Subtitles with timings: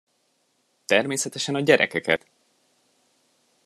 [0.85, 2.27] Természetesen a gyerekeket!